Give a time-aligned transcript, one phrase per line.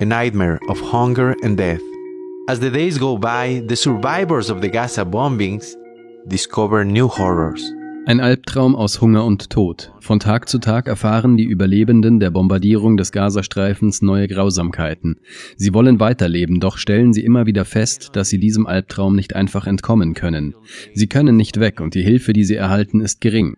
[0.00, 1.82] a nightmare of hunger and death.
[2.48, 5.74] As the days go by, the survivors of the Gaza bombings
[6.28, 7.62] discover new horrors.
[8.08, 9.92] Ein Albtraum aus Hunger und Tod.
[9.98, 15.16] Von Tag zu Tag erfahren die Überlebenden der Bombardierung des Gazastreifens neue Grausamkeiten.
[15.56, 19.66] Sie wollen weiterleben, doch stellen sie immer wieder fest, dass sie diesem Albtraum nicht einfach
[19.66, 20.54] entkommen können.
[20.94, 23.56] Sie können nicht weg und die Hilfe, die sie erhalten, ist gering.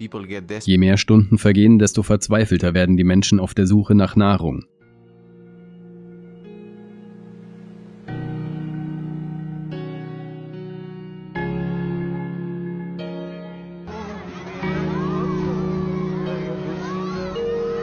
[0.00, 4.64] Je mehr Stunden vergehen, desto verzweifelter werden die Menschen auf der Suche nach Nahrung.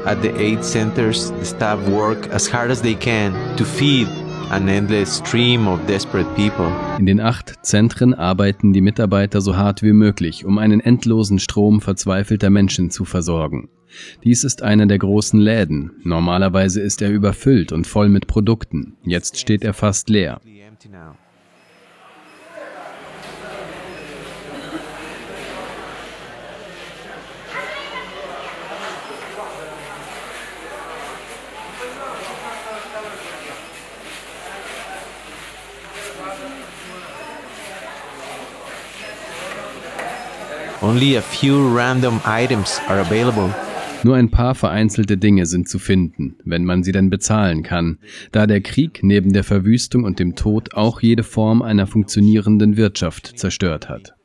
[0.07, 4.07] At the aid centers, the staff work as hard as they can to feed
[4.49, 6.71] an endless stream of desperate people.
[6.99, 11.81] In den acht Zentren arbeiten die Mitarbeiter so hart wie möglich, um einen endlosen Strom
[11.81, 13.69] verzweifelter Menschen zu versorgen.
[14.23, 15.91] Dies ist einer der großen Läden.
[16.03, 18.95] Normalerweise ist er überfüllt und voll mit Produkten.
[19.03, 20.39] Jetzt steht er fast leer.
[40.87, 43.53] Only a few random items are available.
[44.03, 47.97] Nur ein paar vereinzelte Dinge sind zu finden, wenn man sie denn bezahlen kann,
[48.31, 53.37] da der Krieg neben der Verwüstung und dem Tod auch jede Form einer funktionierenden Wirtschaft
[53.37, 54.16] zerstört hat.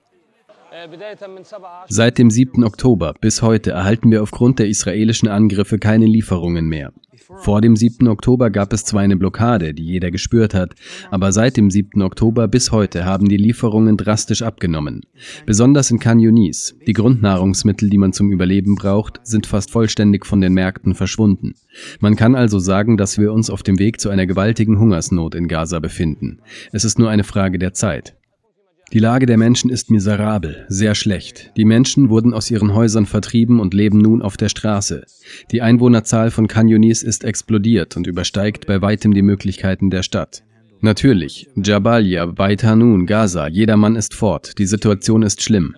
[1.89, 2.65] Seit dem 7.
[2.65, 6.93] Oktober bis heute erhalten wir aufgrund der israelischen Angriffe keine Lieferungen mehr.
[7.37, 8.09] Vor dem 7.
[8.09, 10.75] Oktober gab es zwar eine Blockade, die jeder gespürt hat,
[11.11, 12.01] aber seit dem 7.
[12.01, 15.03] Oktober bis heute haben die Lieferungen drastisch abgenommen.
[15.45, 16.75] Besonders in Khan Yunis.
[16.87, 21.55] Die Grundnahrungsmittel, die man zum Überleben braucht, sind fast vollständig von den Märkten verschwunden.
[22.01, 25.49] Man kann also sagen, dass wir uns auf dem Weg zu einer gewaltigen Hungersnot in
[25.49, 26.41] Gaza befinden.
[26.73, 28.15] Es ist nur eine Frage der Zeit.
[28.93, 31.51] Die Lage der Menschen ist miserabel, sehr schlecht.
[31.57, 35.07] Die Menschen wurden aus ihren Häusern vertrieben und leben nun auf der Straße.
[35.51, 40.43] Die Einwohnerzahl von Canyonis ist explodiert und übersteigt bei weitem die Möglichkeiten der Stadt.
[40.81, 44.59] Natürlich, Jabalia, Beit Hanun, Gaza, jeder Mann ist fort.
[44.59, 45.75] Die Situation ist schlimm.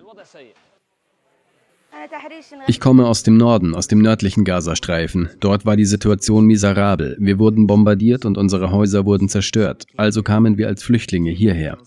[2.67, 5.29] Ich komme aus dem Norden, aus dem nördlichen Gazastreifen.
[5.39, 7.17] Dort war die Situation miserabel.
[7.19, 9.85] Wir wurden bombardiert und unsere Häuser wurden zerstört.
[9.95, 11.77] Also kamen wir als Flüchtlinge hierher.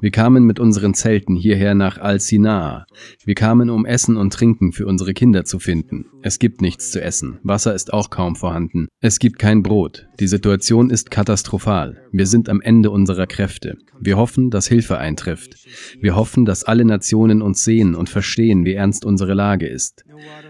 [0.00, 2.86] Wir kamen mit unseren Zelten hierher nach Al-Sinaa.
[3.24, 6.06] Wir kamen, um Essen und Trinken für unsere Kinder zu finden.
[6.22, 7.38] Es gibt nichts zu essen.
[7.42, 8.88] Wasser ist auch kaum vorhanden.
[9.00, 10.06] Es gibt kein Brot.
[10.20, 12.02] Die Situation ist katastrophal.
[12.12, 13.76] Wir sind am Ende unserer Kräfte.
[14.00, 15.56] Wir hoffen, dass Hilfe eintrifft.
[16.00, 20.04] Wir hoffen, dass alle Nationen uns sehen und verstehen, wie ernst unsere Lage ist.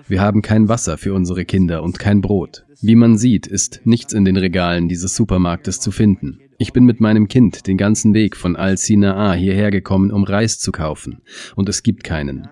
[0.06, 2.64] Wir haben kein Wasser für unsere Kinder und kein Brot.
[2.80, 6.38] Wie man sieht, ist nichts in den Regalen dieses Supermarktes zu finden.
[6.60, 10.72] Ich bin mit meinem Kind den ganzen Weg von Al-Sinaa hierher gekommen, um Reis zu
[10.72, 11.22] kaufen,
[11.54, 12.48] und es gibt keinen.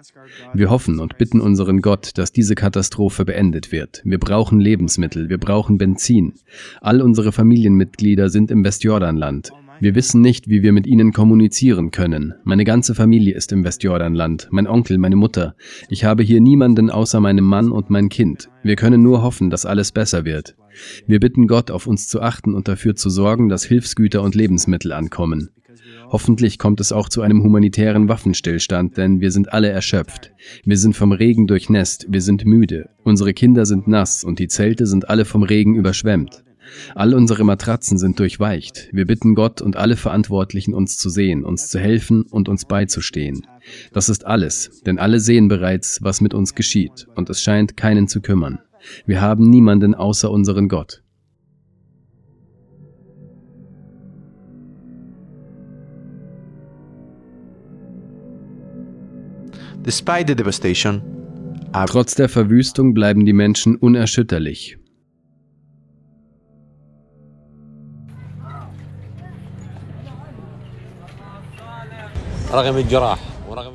[0.54, 4.03] Wir hoffen und bitten unseren Gott, dass diese Katastrophe beendet wird.
[4.04, 6.34] Wir brauchen Lebensmittel, wir brauchen Benzin.
[6.81, 9.50] All unsere Familienmitglieder sind im Westjordanland.
[9.81, 12.35] Wir wissen nicht, wie wir mit ihnen kommunizieren können.
[12.45, 15.55] Meine ganze Familie ist im Westjordanland, mein Onkel, meine Mutter.
[15.91, 18.49] Ich habe hier niemanden außer meinem Mann und mein Kind.
[18.63, 20.57] Wir können nur hoffen, dass alles besser wird.
[21.07, 24.93] Wir bitten Gott, auf uns zu achten und dafür zu sorgen, dass Hilfsgüter und Lebensmittel
[24.93, 25.51] ankommen.
[26.09, 30.33] Hoffentlich kommt es auch zu einem humanitären Waffenstillstand, denn wir sind alle erschöpft.
[30.65, 34.87] Wir sind vom Regen durchnässt, wir sind müde, unsere Kinder sind nass und die Zelte
[34.87, 36.45] sind alle vom Regen überschwemmt.
[36.94, 38.88] All unsere Matratzen sind durchweicht.
[38.93, 43.47] Wir bitten Gott und alle Verantwortlichen, uns zu sehen, uns zu helfen und uns beizustehen.
[43.93, 48.09] Das ist alles, denn alle sehen bereits, was mit uns geschieht, und es scheint keinen
[48.09, 48.60] zu kümmern.
[49.06, 51.03] Wir haben niemanden außer unseren Gott.
[61.86, 64.78] Trotz der Verwüstung bleiben die Menschen unerschütterlich.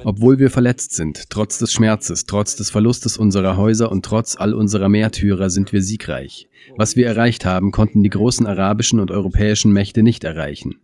[0.03, 4.53] Obwohl wir verletzt sind, trotz des Schmerzes, trotz des Verlustes unserer Häuser und trotz all
[4.53, 6.47] unserer Märtyrer sind wir siegreich.
[6.77, 10.81] Was wir erreicht haben, konnten die großen arabischen und europäischen Mächte nicht erreichen.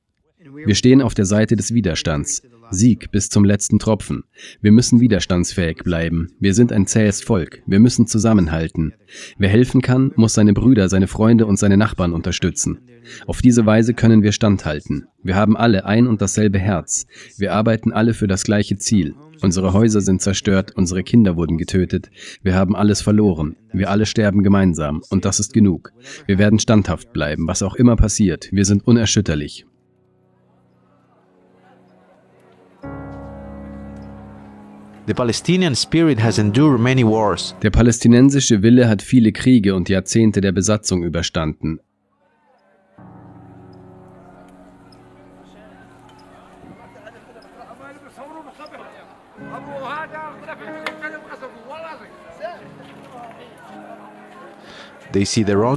[0.67, 2.41] Wir stehen auf der Seite des Widerstands.
[2.71, 4.25] Sieg bis zum letzten Tropfen.
[4.59, 6.27] Wir müssen widerstandsfähig bleiben.
[6.41, 7.61] Wir sind ein zähes Volk.
[7.65, 8.93] Wir müssen zusammenhalten.
[9.37, 12.79] Wer helfen kann, muss seine Brüder, seine Freunde und seine Nachbarn unterstützen.
[13.27, 15.05] Auf diese Weise können wir standhalten.
[15.23, 17.05] Wir haben alle ein und dasselbe Herz.
[17.37, 19.15] Wir arbeiten alle für das gleiche Ziel.
[19.41, 22.09] Unsere Häuser sind zerstört, unsere Kinder wurden getötet.
[22.43, 23.55] Wir haben alles verloren.
[23.71, 25.01] Wir alle sterben gemeinsam.
[25.09, 25.93] Und das ist genug.
[26.25, 28.49] Wir werden standhaft bleiben, was auch immer passiert.
[28.51, 29.65] Wir sind unerschütterlich.
[35.07, 35.13] Der
[37.71, 41.79] palästinensische Wille hat viele Kriege und Jahrzehnte der Besatzung überstanden.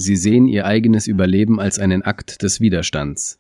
[0.01, 3.40] Sie sehen ihr eigenes Überleben als einen Akt des Widerstands.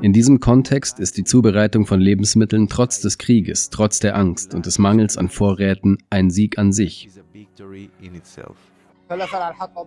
[0.00, 4.66] In diesem Kontext ist die Zubereitung von Lebensmitteln trotz des Krieges, trotz der Angst und
[4.66, 7.08] des Mangels an Vorräten ein Sieg an sich.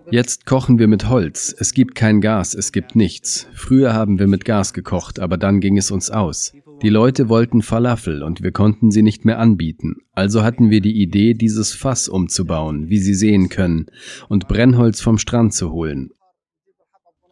[0.10, 1.56] Jetzt kochen wir mit Holz.
[1.58, 3.48] Es gibt kein Gas, es gibt nichts.
[3.54, 6.54] Früher haben wir mit Gas gekocht, aber dann ging es uns aus.
[6.82, 9.98] Die Leute wollten Falafel und wir konnten sie nicht mehr anbieten.
[10.14, 13.86] Also hatten wir die Idee, dieses Fass umzubauen, wie Sie sehen können,
[14.28, 16.12] und Brennholz vom Strand zu holen.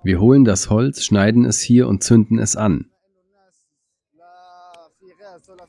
[0.03, 2.85] Wir holen das Holz, schneiden es hier und zünden es an.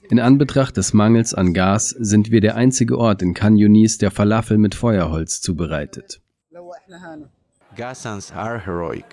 [0.09, 4.11] In Anbetracht des Mangels an Gas sind wir der einzige Ort in Khan Yunis, der
[4.11, 6.21] Falafel mit Feuerholz zubereitet.
[7.77, 9.05] Gazans are heroic.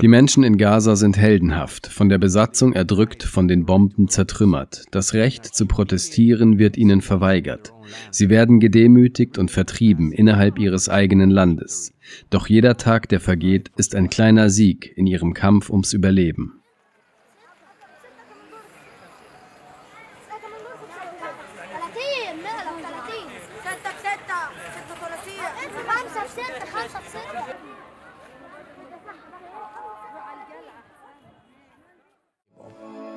[0.00, 4.84] Die Menschen in Gaza sind heldenhaft, von der Besatzung erdrückt, von den Bomben zertrümmert.
[4.90, 7.72] Das Recht zu protestieren wird ihnen verweigert.
[8.10, 11.92] Sie werden gedemütigt und vertrieben innerhalb ihres eigenen Landes.
[12.30, 16.60] Doch jeder Tag, der vergeht, ist ein kleiner Sieg in ihrem Kampf ums Überleben.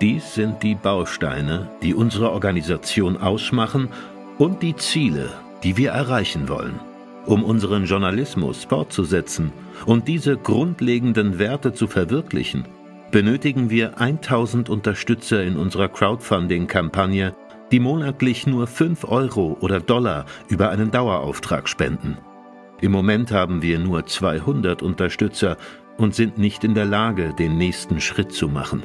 [0.03, 3.87] Dies sind die Bausteine, die unsere Organisation ausmachen
[4.37, 5.29] und die Ziele,
[5.63, 6.77] die wir erreichen wollen.
[7.25, 9.53] Um unseren Journalismus fortzusetzen
[9.85, 12.65] und diese grundlegenden Werte zu verwirklichen,
[13.11, 17.33] benötigen wir 1000 Unterstützer in unserer Crowdfunding-Kampagne,
[17.71, 22.17] die monatlich nur 5 Euro oder Dollar über einen Dauerauftrag spenden.
[22.81, 25.55] Im Moment haben wir nur 200 Unterstützer
[25.95, 28.83] und sind nicht in der Lage, den nächsten Schritt zu machen.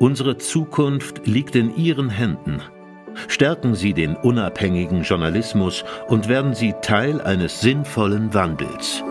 [0.00, 2.62] Unsere Zukunft liegt in Ihren Händen.
[3.28, 9.04] Stärken Sie den unabhängigen Journalismus und werden Sie Teil eines sinnvollen Wandels.